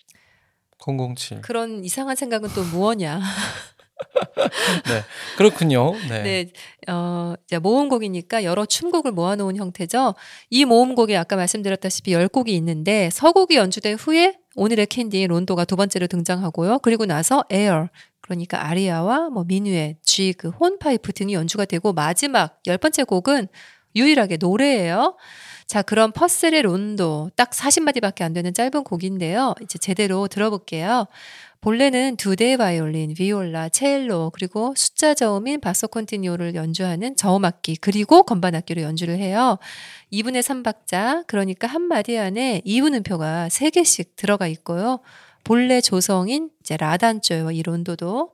007. 0.79 1.41
그런 1.41 1.85
이상한 1.85 2.15
생각은 2.15 2.51
또 2.55 2.63
무엇냐. 2.63 3.21
네. 4.87 5.03
그렇군요. 5.37 5.95
네. 6.09 6.23
네, 6.23 6.53
어, 6.89 7.35
이제 7.45 7.59
모음곡이니까 7.59 8.45
여러 8.45 8.67
춤곡을 8.67 9.13
모아놓은 9.13 9.57
형태죠. 9.57 10.15
이 10.51 10.65
모음곡에 10.65 11.17
아까 11.17 11.37
말씀드렸다시피 11.37 12.13
10곡이 12.13 12.49
있는데 12.49 13.09
서곡이 13.11 13.57
연주된 13.57 13.97
후에 13.97 14.37
오늘의 14.57 14.87
캔디 14.87 15.27
론도가 15.27 15.65
두 15.65 15.77
번째로 15.77 16.07
등장하고요. 16.07 16.81
그리고 16.81 17.07
나서 17.07 17.45
에어 17.51 17.89
그러니까 18.25 18.67
아리아와 18.67 19.29
뭐 19.29 19.45
미누엣, 19.45 19.99
쥐그, 20.03 20.49
혼파이프 20.49 21.13
등이 21.13 21.35
연주가 21.35 21.67
되고 21.67 21.93
마지막 21.93 22.59
열 22.67 22.79
번째 22.79 23.05
곡은 23.05 23.49
유일하게 23.95 24.39
노래예요. 24.39 25.17
자, 25.67 25.83
그럼 25.83 26.11
퍼셀의 26.13 26.63
론도 26.63 27.31
딱 27.37 27.51
40마디밖에 27.51 28.23
안 28.23 28.33
되는 28.33 28.53
짧은 28.53 28.85
곡인데요. 28.85 29.55
이제 29.63 29.79
제대로 29.79 30.27
들어볼게요. 30.27 31.07
본래는 31.61 32.17
두 32.17 32.37
대의 32.37 32.59
바이올린, 32.59 33.15
비올라, 33.15 33.69
첼로, 33.71 34.31
그리고 34.35 34.75
숫자 34.77 35.15
저음인 35.15 35.61
바소 35.61 35.89
콘티니오를 35.89 36.55
연주하는 36.55 37.17
저음악기, 37.17 37.77
그리고 37.77 38.23
건반악기로 38.23 38.83
연주를 38.83 39.19
해요. 39.19 39.59
2분의 40.13 40.43
3박자, 40.43 41.27
그러니까 41.27 41.67
한 41.67 41.83
마디 41.83 42.19
안에 42.19 42.61
2분음표가 42.67 43.49
3개씩 43.49 44.17
들어가 44.17 44.47
있고요. 44.49 45.01
본래 45.45 45.83
조성인 45.83 46.51
이제 46.61 46.77
라단조와 46.77 47.53
이 47.53 47.63
론도도 47.63 48.31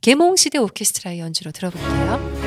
계몽시대 0.00 0.58
오케스트라의 0.58 1.20
연주로 1.20 1.52
들어볼게요. 1.52 2.40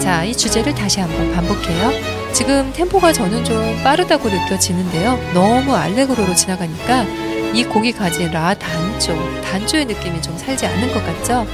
자, 0.00 0.24
이 0.24 0.36
주제를 0.36 0.74
다시 0.74 0.98
한번 0.98 1.32
반복해요. 1.32 2.32
지금 2.32 2.72
템포가 2.72 3.12
저는 3.12 3.44
좀 3.44 3.56
빠르다고 3.84 4.28
느껴지는데요. 4.28 5.16
너무 5.32 5.76
알레그로로 5.76 6.34
지나가니까 6.34 7.21
이 7.52 7.64
곡이 7.64 7.92
가진 7.92 8.30
라 8.30 8.54
단조, 8.54 9.14
단조의 9.42 9.84
느낌이 9.84 10.22
좀 10.22 10.36
살지 10.38 10.66
않는 10.66 10.92
것 10.94 11.04
같죠? 11.04 11.46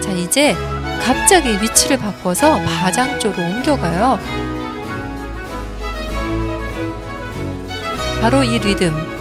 자, 0.00 0.10
이제 0.12 0.54
갑자기 1.02 1.60
위치를 1.60 1.98
바꿔서 1.98 2.60
바장조로 2.60 3.34
옮겨가요. 3.36 4.18
바로 8.20 8.44
이 8.44 8.58
리듬. 8.58 9.14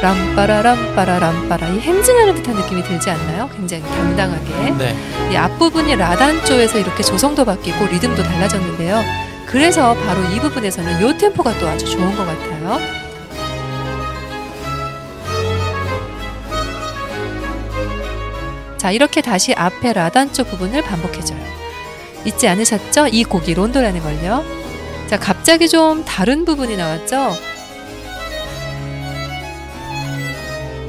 람빠라 0.00 0.62
람빠라 0.62 1.18
람빠라 1.18 1.66
이 1.70 1.80
행진하는 1.80 2.36
듯한 2.36 2.54
느낌이 2.54 2.84
들지 2.84 3.10
않나요? 3.10 3.50
굉장히 3.56 3.82
당당하게. 3.82 4.70
네. 4.78 4.96
이 5.32 5.36
앞부분이 5.36 5.96
라단조에서 5.96 6.78
이렇게 6.78 7.02
조성도 7.02 7.44
바뀌고 7.44 7.86
리듬도 7.86 8.22
달라졌는데요. 8.22 9.27
그래서 9.50 9.94
바로 9.94 10.22
이 10.24 10.40
부분에서는 10.40 11.00
요 11.00 11.16
템포가 11.16 11.58
또 11.58 11.68
아주 11.68 11.86
좋은 11.86 12.14
것 12.14 12.24
같아요. 12.26 12.78
자, 18.76 18.90
이렇게 18.92 19.20
다시 19.20 19.52
앞에 19.54 19.92
라단조 19.92 20.44
부분을 20.44 20.82
반복해줘요. 20.82 21.38
잊지 22.24 22.46
않으셨죠? 22.48 23.08
이 23.08 23.24
곡이 23.24 23.54
론도라는 23.54 24.00
걸요. 24.00 24.44
자, 25.08 25.18
갑자기 25.18 25.68
좀 25.68 26.04
다른 26.04 26.44
부분이 26.44 26.76
나왔죠? 26.76 27.34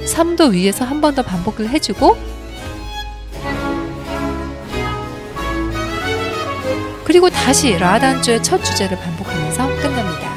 3도 0.05 0.51
위에서 0.51 0.85
한 0.85 1.01
번 1.01 1.15
더 1.15 1.21
반복을 1.23 1.69
해주고 1.69 2.17
그리고 7.09 7.27
다시 7.27 7.75
라단조의 7.75 8.43
첫 8.43 8.63
주제를 8.63 8.95
반복하면서 8.99 9.67
끝납니다. 9.81 10.29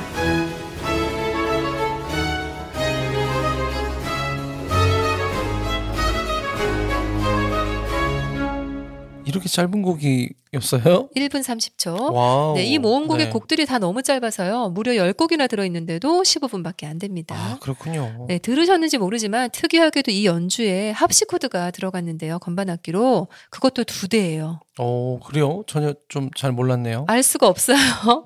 이렇게 9.27 9.51
짧은 9.51 9.83
곡이었어요? 9.83 11.09
1분 11.17 11.43
30초. 11.43 12.13
와우. 12.13 12.55
네, 12.57 12.65
이 12.65 12.79
모음곡의 12.79 13.27
네. 13.27 13.33
곡들이 13.33 13.65
다 13.65 13.79
너무 13.79 14.03
짧아서요. 14.03 14.69
무려 14.71 14.93
10곡이나 14.93 15.49
들어있는데도 15.49 16.23
15분밖에 16.23 16.85
안 16.85 16.99
됩니다. 16.99 17.35
아, 17.37 17.59
그렇군요. 17.61 18.27
네, 18.29 18.39
들으셨는지 18.39 18.99
모르지만 18.99 19.49
특이하게도 19.51 20.11
이 20.11 20.27
연주에 20.27 20.91
합시코드가 20.91 21.71
들어갔는데요. 21.71 22.39
건반악기로 22.41 23.29
그것도 23.51 23.85
두 23.85 24.09
대예요. 24.09 24.61
어, 24.79 25.19
그래요? 25.25 25.63
전혀 25.67 25.95
좀 26.09 26.31
잘 26.37 26.53
몰랐네요. 26.53 27.05
알 27.09 27.23
수가 27.23 27.47
없어요. 27.49 27.77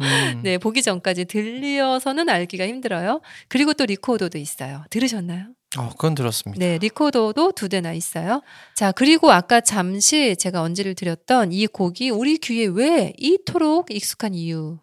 음. 0.01 0.41
네, 0.43 0.59
보기 0.59 0.83
전까지 0.83 1.27
들어서는 1.27 2.29
알기가 2.29 2.67
힘들어요. 2.67 3.21
그리고 3.49 3.73
또 3.73 3.85
리코더도 3.87 4.39
있어요. 4.39 4.85
들으셨나요? 4.91 5.47
어, 5.79 5.91
그건 5.91 6.15
들었습니다. 6.15 6.59
네, 6.65 6.79
리코더도 6.79 7.53
두 7.53 7.69
대나 7.69 7.93
있어요. 7.93 8.43
자, 8.75 8.93
그리고 8.93 9.31
아까 9.31 9.61
잠시 9.61 10.37
제가 10.37 10.63
언지를 10.63 10.95
드렸던 10.95 11.53
이 11.53 11.67
곡이 11.67 12.11
우리 12.11 12.39
귀에 12.39 12.67
왜 12.67 13.13
이토록 13.19 13.91
익숙한 13.91 14.35
이유, 14.35 14.79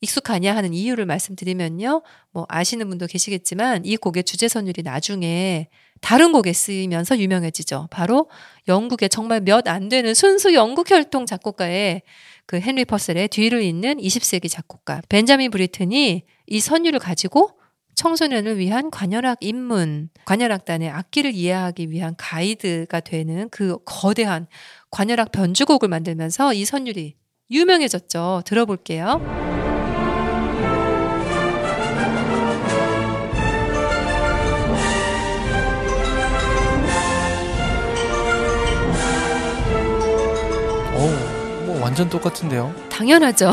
익숙하냐 0.00 0.54
하는 0.54 0.72
이유를 0.74 1.06
말씀드리면요. 1.06 2.02
뭐 2.32 2.46
아시는 2.48 2.88
분도 2.88 3.06
계시겠지만 3.06 3.84
이 3.84 3.96
곡의 3.96 4.24
주제 4.24 4.46
선율이 4.46 4.82
나중에 4.82 5.68
다른 6.02 6.32
곡에 6.32 6.52
쓰이면서 6.52 7.18
유명해지죠. 7.18 7.88
바로 7.90 8.28
영국의 8.68 9.08
정말 9.08 9.40
몇 9.40 9.66
안 9.68 9.88
되는 9.88 10.12
순수 10.14 10.52
영국 10.54 10.90
혈통 10.90 11.26
작곡가의 11.26 12.02
그 12.44 12.60
헨리 12.60 12.84
퍼셀의 12.84 13.28
뒤를 13.28 13.62
잇는 13.62 13.96
20세기 13.96 14.50
작곡가 14.50 15.00
벤자민 15.08 15.50
브리튼이 15.50 16.22
이 16.46 16.60
선율을 16.60 17.00
가지고 17.00 17.58
청소년을 17.96 18.58
위한 18.58 18.90
관현악 18.90 19.38
입문, 19.40 20.10
관현악단의 20.26 20.90
악기를 20.90 21.34
이해하기 21.34 21.90
위한 21.90 22.14
가이드가 22.16 23.00
되는 23.00 23.48
그 23.50 23.78
거대한 23.84 24.46
관현악 24.90 25.32
변주곡을 25.32 25.88
만들면서 25.88 26.54
이 26.54 26.64
선율이 26.64 27.16
유명해졌죠. 27.50 28.42
들어볼게요. 28.44 29.45
완전 41.96 42.10
똑같은데요. 42.10 42.74
당연하죠. 42.90 43.50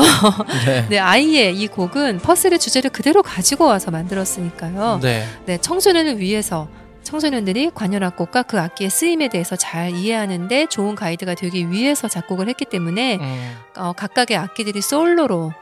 네. 0.66 0.86
네, 0.90 0.98
아이의 0.98 1.58
이 1.58 1.66
곡은 1.66 2.18
퍼슬의 2.18 2.58
주제를 2.58 2.90
그대로 2.90 3.22
가지고 3.22 3.64
와서 3.64 3.90
만들었으니까요. 3.90 4.98
네. 5.00 5.24
네, 5.46 5.56
청소년을 5.56 6.18
위해서 6.18 6.68
청소년들이 7.04 7.70
관현악곡과 7.74 8.42
그 8.42 8.60
악기의 8.60 8.90
쓰임에 8.90 9.28
대해서 9.28 9.56
잘 9.56 9.92
이해하는데 9.92 10.66
좋은 10.66 10.94
가이드가 10.94 11.34
되기 11.34 11.70
위해서 11.70 12.06
작곡을 12.06 12.50
했기 12.50 12.66
때문에 12.66 13.16
음, 13.16 13.56
어, 13.78 13.94
각각의 13.94 14.36
악기들이 14.36 14.82
솔로로 14.82 15.54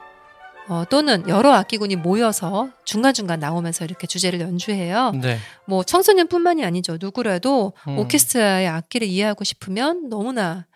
어, 0.69 0.83
또는 0.91 1.29
여러 1.29 1.53
악기군이 1.53 1.95
모여서 1.95 2.69
중간중간 2.85 3.39
나오면서 3.39 3.85
이렇게 3.85 4.09
주제를 4.09 4.41
연주해요. 4.41 5.12
네. 5.23 5.39
뭐 5.67 5.85
청소년뿐만이 5.85 6.65
아니죠. 6.65 6.97
누구라도 7.01 7.75
음. 7.87 7.99
오케스트라의 7.99 8.67
악기를 8.67 9.07
이해하고 9.07 9.45
싶으면 9.45 10.09
너무나 10.09 10.67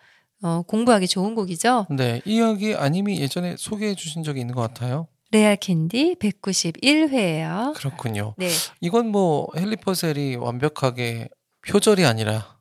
어, 0.43 0.61
공부하기 0.67 1.07
좋은 1.07 1.35
곡이죠. 1.35 1.87
네. 1.89 2.21
이 2.25 2.35
이야기 2.35 2.75
아님이 2.75 3.19
예전에 3.19 3.55
소개해 3.57 3.95
주신 3.95 4.23
적이 4.23 4.41
있는 4.41 4.53
것 4.55 4.61
같아요. 4.61 5.07
래알캔디 5.31 6.15
191회예요. 6.19 7.73
그렇군요. 7.73 8.33
네. 8.37 8.49
이건 8.79 9.07
뭐 9.09 9.47
헨리 9.57 9.75
퍼셀이 9.75 10.35
완벽하게 10.37 11.29
표절이 11.67 12.05
아니라 12.05 12.57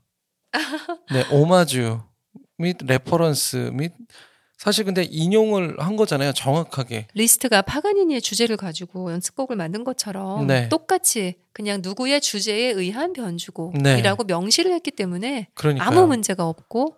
네, 1.12 1.24
오마주 1.30 2.00
및 2.58 2.78
reference 2.84 3.70
및 3.72 3.92
사실 4.56 4.84
근데 4.84 5.04
인용을 5.04 5.76
한 5.78 5.96
거잖아요. 5.96 6.32
정확하게. 6.32 7.08
리스트가 7.12 7.60
파가니니의 7.62 8.22
주제를 8.22 8.56
가지고 8.56 9.12
연습곡을 9.12 9.54
만든 9.54 9.84
것처럼 9.84 10.46
네. 10.46 10.68
똑같이 10.70 11.34
그냥 11.52 11.80
누구의 11.82 12.22
주제에 12.22 12.70
의한 12.70 13.12
변주곡이라고 13.12 14.24
명시를 14.24 14.72
했기 14.72 14.90
때문에 14.90 15.30
네. 15.30 15.48
그러니까 15.54 15.86
아무 15.86 16.06
문제가 16.06 16.48
없고 16.48 16.96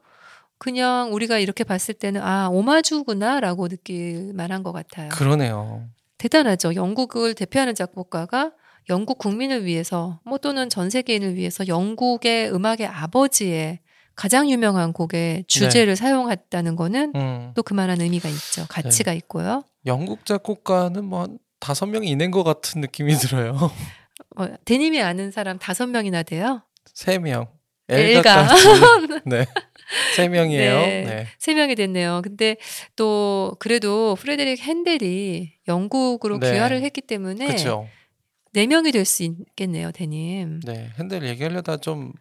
그냥 0.59 1.13
우리가 1.13 1.39
이렇게 1.39 1.65
봤을 1.65 1.95
때는 1.95 2.21
아 2.23 2.49
오마주구나라고 2.49 3.69
느낄 3.69 4.33
만한 4.35 4.63
것 4.63 4.73
같아요. 4.73 5.09
그러네요. 5.11 5.89
대단하죠. 6.19 6.75
영국을 6.75 7.35
대표하는 7.35 7.75
작곡가가 7.75 8.53
영국 8.89 9.19
국민을 9.19 9.65
위해서 9.65 10.21
뭐 10.25 10.39
또는 10.39 10.69
전 10.69 10.91
세계인을 10.91 11.35
위해서 11.35 11.67
영국의 11.69 12.53
음악의 12.53 12.87
아버지의 12.87 13.81
가장 14.17 14.51
유명한 14.51 14.93
곡의 14.93 15.45
주제를 15.47 15.95
사용했다는 15.95 16.75
거는 16.75 17.13
음. 17.15 17.53
또 17.55 17.63
그만한 17.63 18.01
의미가 18.01 18.29
있죠. 18.29 18.67
가치가 18.69 19.13
있고요. 19.13 19.63
영국 19.87 20.27
작곡가는 20.27 21.05
뭐 21.05 21.21
한 21.21 21.39
다섯 21.61 21.87
명이 21.87 22.09
있는 22.09 22.31
것 22.31 22.45
같은 22.45 22.81
느낌이 22.81 23.15
들어요. 23.15 23.57
어, 24.37 24.47
대님이 24.65 25.01
아는 25.03 25.31
사람 25.31 25.59
다섯 25.59 25.87
명이나 25.87 26.23
돼요. 26.23 26.63
세 26.95 27.19
명. 27.19 27.49
엘가. 27.89 28.49
네. 29.25 29.47
세 30.17 30.29
명이에요. 30.29 30.79
네. 30.81 31.05
네. 31.05 31.27
세 31.39 31.55
명이 31.55 31.75
됐네요. 31.75 32.21
근데 32.23 32.57
또 32.97 33.57
그래도 33.59 34.17
프레데릭 34.17 34.61
헨델이 34.61 35.55
영국으로 35.67 36.39
네. 36.39 36.53
귀화를 36.53 36.83
했기 36.83 37.01
때문에 37.01 37.47
그렇죠. 37.47 37.89
네 38.53 38.67
명이 38.67 38.93
될 38.93 39.05
수 39.05 39.23
있겠네요, 39.23 39.93
대님. 39.93 40.61
네. 40.65 40.91
헨델 40.99 41.23
얘기하려다 41.25 41.79
좀 41.79 42.13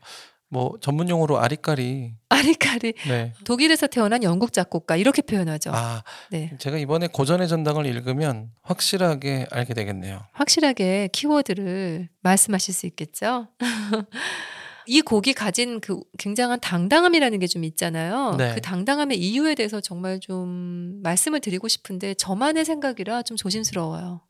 뭐 0.50 0.78
전문 0.80 1.10
용어로 1.10 1.40
아리까리. 1.40 2.14
아리까리 2.30 2.94
네. 3.08 3.34
독일에서 3.44 3.88
태어난 3.88 4.24
영국 4.24 4.54
작곡가 4.54 4.96
이렇게 4.96 5.22
표현하죠. 5.22 5.72
아, 5.74 6.04
네. 6.32 6.52
제가 6.60 6.78
이번에 6.78 7.08
고전의 7.08 7.48
전당을 7.48 7.86
읽으면 7.86 8.52
확실하게 8.62 9.48
알게 9.52 9.74
되겠네요. 9.74 10.22
확실하게 10.34 11.10
키워드를 11.12 12.10
말씀하실 12.22 12.74
수 12.74 12.86
있겠죠. 12.86 13.48
이 14.88 15.02
곡이 15.02 15.34
가진 15.34 15.80
그 15.82 16.00
굉장한 16.18 16.60
당당함이라는 16.62 17.40
게 17.40 17.48
좀 17.48 17.64
있잖아요. 17.64 18.36
네. 18.38 18.54
그 18.56 18.62
당당함의 18.62 19.18
이유에 19.18 19.56
대해서 19.56 19.80
정말 19.82 20.20
좀 20.20 21.00
말씀을 21.04 21.40
드리고 21.40 21.68
싶은데 21.68 22.14
저만의 22.16 22.66
생각이라 22.66 23.24
좀 23.24 23.38
조심스러워요. 23.38 24.22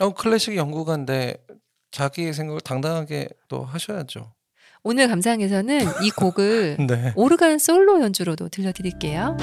어, 0.00 0.14
클래식 0.14 0.56
연구가인데 0.56 1.36
자기 1.90 2.32
생각을 2.32 2.60
당당하게 2.60 3.28
또 3.48 3.64
하셔야죠. 3.64 4.32
오늘 4.82 5.08
감상에서는 5.08 5.80
이 6.04 6.10
곡을 6.10 6.76
네. 6.88 7.12
오르간 7.16 7.58
솔로 7.58 8.00
연주로도 8.00 8.48
들려드릴게요. 8.50 9.36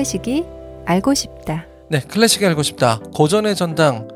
클래식이 0.00 0.44
알고 0.86 1.12
싶다. 1.12 1.66
네, 1.90 2.00
클래식이 2.00 2.46
알고 2.46 2.62
싶다. 2.62 3.00
고전의 3.14 3.54
전당 3.54 4.08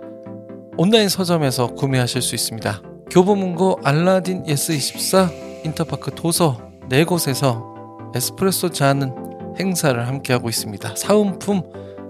온라인 0.78 1.10
서점에서 1.10 1.74
구매하실 1.74 2.22
수 2.22 2.34
있습니다. 2.34 2.80
교보문고 3.10 3.80
알라딘 3.84 4.44
예스24 4.44 5.66
인터파크 5.66 6.14
도서 6.14 6.58
네 6.88 7.04
곳에서 7.04 7.74
에스프레소 8.14 8.70
잔 8.70 8.86
사은 8.86 9.12
행사를 9.60 10.08
함께하고 10.08 10.48
있습니다. 10.48 10.96
사은품 10.96 11.62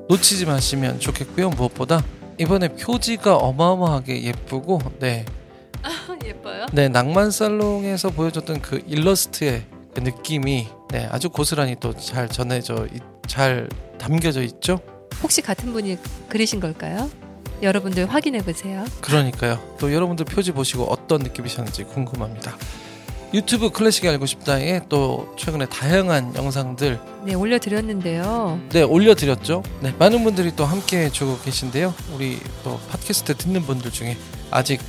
놓치지 0.09 0.47
마시면 0.47 1.01
좋겠고요. 1.01 1.51
무엇보다 1.51 2.01
이번에 2.39 2.69
표지가 2.69 3.37
어마어마하게 3.39 4.23
예쁘고 4.23 4.79
네, 5.01 5.25
예뻐요? 6.25 6.67
네 6.73 6.89
낭만 6.89 7.33
살롱에서 7.33 8.11
보여줬던 8.11 8.63
그 8.63 8.81
일러스트의 8.87 9.65
그 9.93 9.99
느낌이 10.01 10.69
네, 10.93 11.09
아주 11.11 11.29
고스란히 11.29 11.75
또 11.81 11.93
잘 11.93 12.29
전해져 12.29 12.87
있- 12.95 13.03
잘 13.27 13.69
담겨져 13.99 14.43
있죠. 14.43 14.81
혹시 15.23 15.41
같은 15.43 15.73
분이 15.73 15.99
그리신 16.29 16.61
걸까요? 16.61 17.11
여러분들 17.63 18.13
확인해 18.13 18.41
보세요. 18.43 18.85
그러니까요. 19.01 19.59
또 19.79 19.93
여러분들 19.93 20.25
표지 20.27 20.53
보시고 20.53 20.85
어떤 20.85 21.21
느낌이셨는지 21.23 21.85
궁금합니다. 21.85 22.57
유튜브 23.33 23.71
클래식이 23.71 24.09
알고 24.09 24.27
싶다에 24.27 24.83
또 24.89 25.35
최근에 25.37 25.67
다양한 25.67 26.37
영상들 26.37 27.01
네, 27.25 27.35
올려드렸는데요. 27.35 28.61
네 28.71 28.83
올려드렸죠. 28.83 29.63
네 29.81 29.93
많은 29.99 30.23
분들이 30.23 30.55
또 30.55 30.65
함께 30.65 31.07
해주고 31.07 31.41
계신데요. 31.41 31.95
우리 32.15 32.39
또 32.63 32.79
팟캐스트 32.91 33.37
듣는 33.37 33.63
분들 33.63 33.91
중에 33.91 34.17
아직 34.53 34.81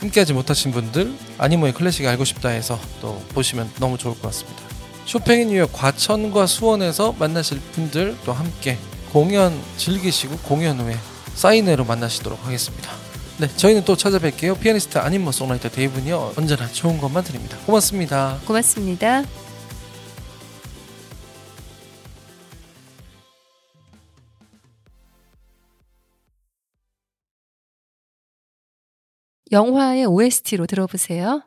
함께하지 0.00 0.32
못하신 0.32 0.72
분들 0.72 1.14
아니모의 1.38 1.72
클래식이 1.74 2.08
알고 2.08 2.24
싶다에서 2.24 2.80
또 3.00 3.22
보시면 3.34 3.70
너무 3.78 3.96
좋을 3.96 4.14
것 4.14 4.22
같습니다. 4.22 4.71
쇼팽인 5.04 5.48
뉴욕 5.48 5.72
과천과 5.72 6.46
수원에서 6.46 7.12
만나실 7.18 7.60
분들 7.72 8.16
또 8.24 8.32
함께 8.32 8.78
공연 9.12 9.52
즐기시고 9.76 10.38
공연 10.38 10.80
후에 10.80 10.96
사인회로 11.34 11.84
만나시도록 11.84 12.44
하겠습니다. 12.46 12.90
네, 13.38 13.48
저희는 13.48 13.84
또 13.84 13.96
찾아뵐게요. 13.96 14.60
피아니스트 14.60 14.98
아님모 14.98 15.32
송라이터 15.32 15.68
데이브는요 15.70 16.32
언제나 16.36 16.68
좋은 16.68 16.98
것만 16.98 17.24
드립니다. 17.24 17.58
고맙습니다. 17.66 18.38
고맙습니다. 18.46 19.24
영화의 29.50 30.06
OST로 30.06 30.66
들어보세요. 30.66 31.42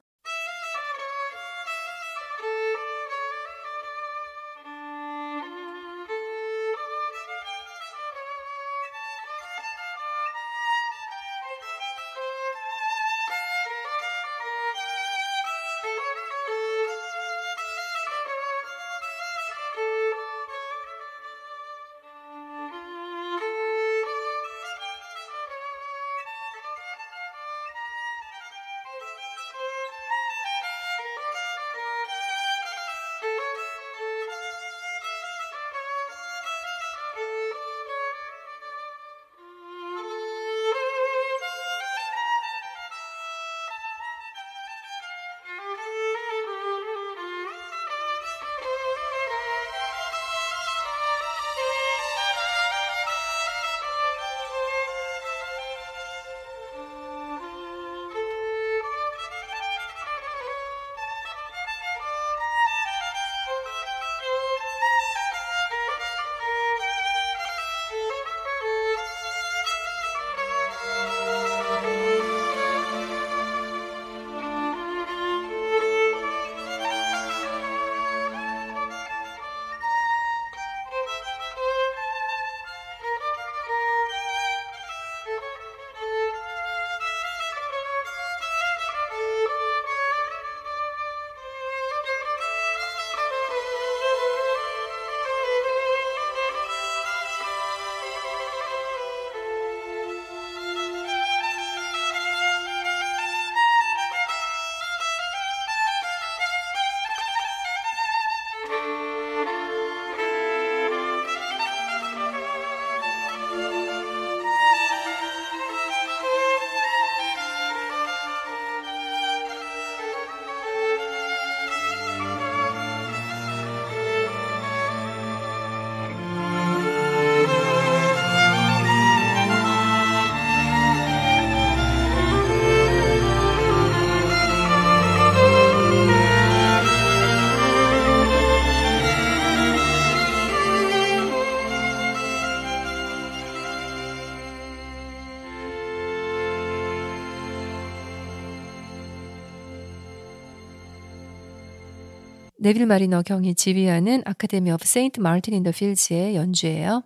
네빌 152.66 152.88
마리너 152.88 153.22
경이 153.22 153.54
지휘하는 153.54 154.24
아카데미 154.26 154.72
오브 154.72 154.88
세인트 154.88 155.20
마르틴 155.20 155.54
인더 155.54 155.70
필즈의 155.70 156.36
연주예요. 156.36 157.04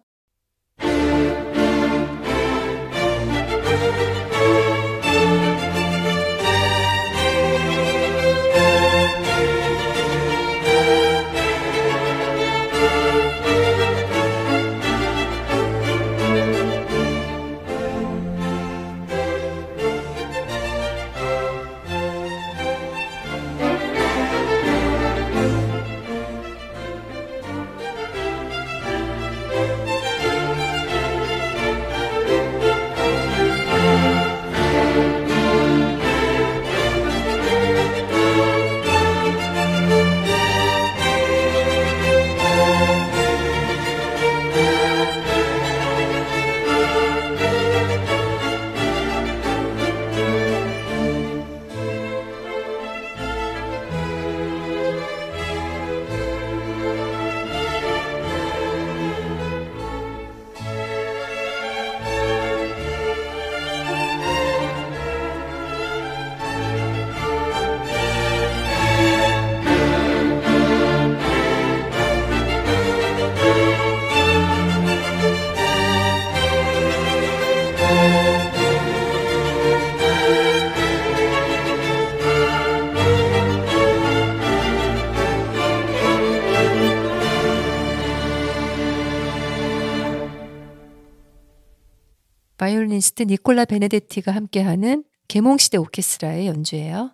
바이올리니스트 93.20 93.24
니콜라 93.24 93.66
베네데티가 93.66 94.32
함께하는 94.32 95.04
계몽시대 95.28 95.78
오케스트라의 95.78 96.48
연주예요. 96.48 97.12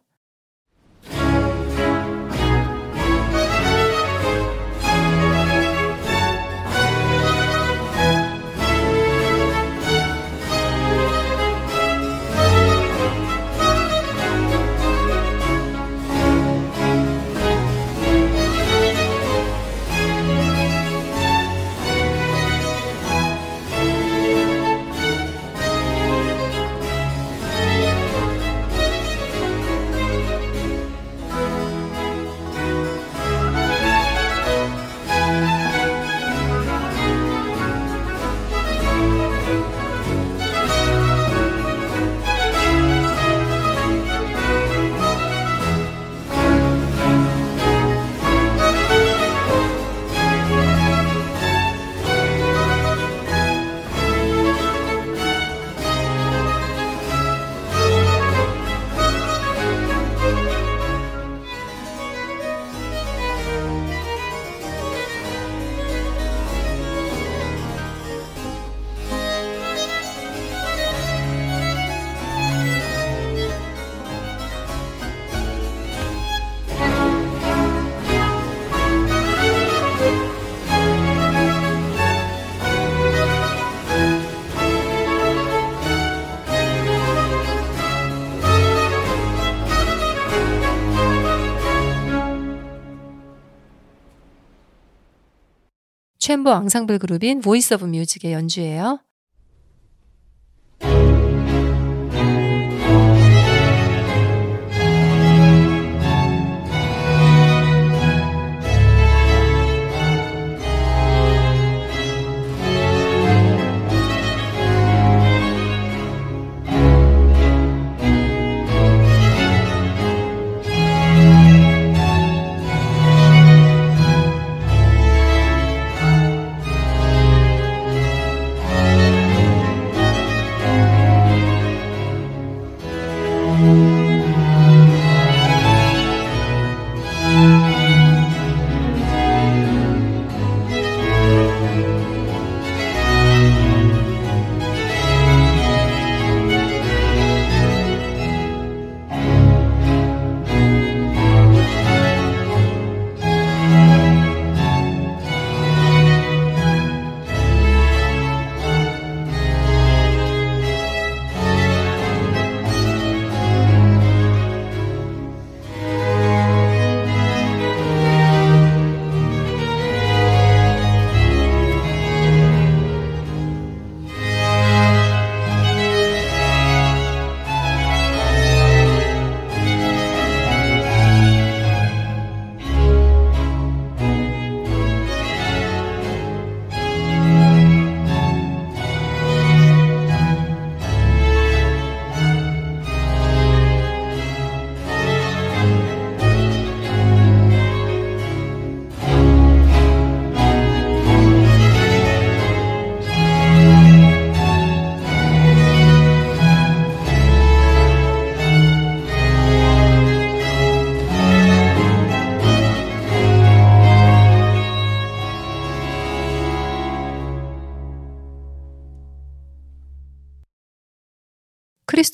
챔버 96.35 96.51
앙상블 96.51 96.99
그룹인 96.99 97.39
보이스 97.39 97.75
오브 97.75 97.85
뮤직의 97.85 98.33
연주예요. 98.33 99.04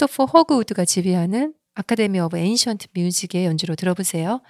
크리스토퍼 0.01 0.25
허그우드가 0.25 0.85
지휘하는 0.85 1.53
아카데미 1.75 2.19
오브 2.19 2.37
엔션트 2.37 2.87
뮤직의 2.95 3.45
연주로 3.45 3.75
들어보세요. 3.75 4.41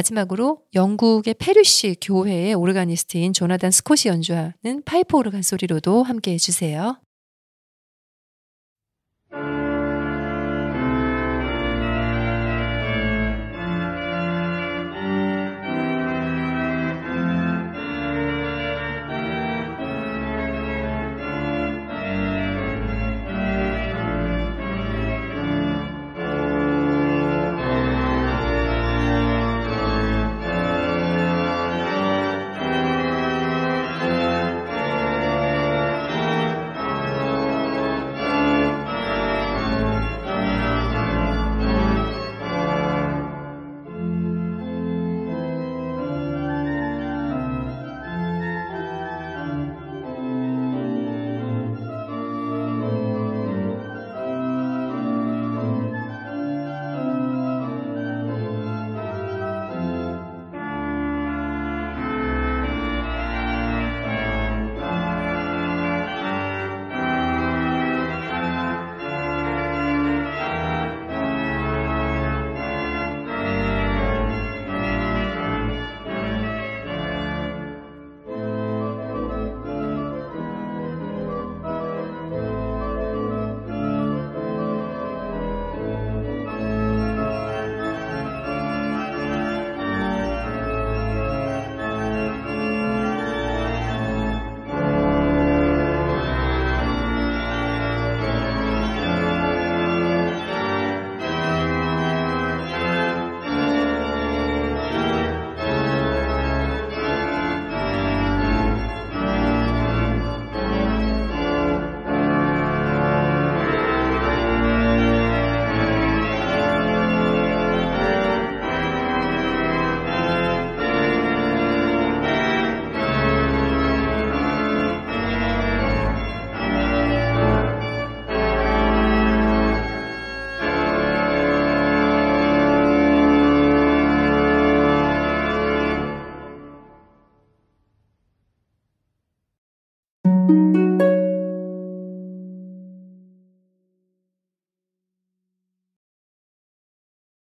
마지막으로 0.00 0.62
영국의 0.74 1.34
페르시 1.34 1.96
교회의 2.00 2.54
오르가니스트인 2.54 3.32
조나단 3.32 3.70
스콧이 3.70 4.02
연주하는 4.06 4.82
파이프 4.84 5.16
오르간 5.16 5.42
소리로도 5.42 6.02
함께 6.02 6.32
해주세요. 6.32 6.98